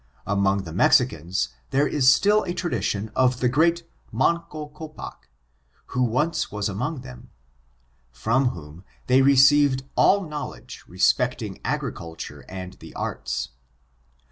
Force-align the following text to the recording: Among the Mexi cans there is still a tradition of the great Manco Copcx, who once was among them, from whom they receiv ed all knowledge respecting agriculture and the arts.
Among 0.25 0.63
the 0.63 0.71
Mexi 0.71 1.07
cans 1.11 1.49
there 1.69 1.87
is 1.87 2.11
still 2.11 2.41
a 2.45 2.55
tradition 2.55 3.11
of 3.15 3.39
the 3.39 3.47
great 3.47 3.87
Manco 4.11 4.69
Copcx, 4.69 5.13
who 5.93 6.01
once 6.01 6.51
was 6.51 6.67
among 6.67 7.01
them, 7.01 7.29
from 8.11 8.45
whom 8.47 8.83
they 9.05 9.21
receiv 9.21 9.73
ed 9.73 9.89
all 9.95 10.27
knowledge 10.27 10.83
respecting 10.87 11.59
agriculture 11.63 12.43
and 12.49 12.73
the 12.79 12.95
arts. 12.95 13.49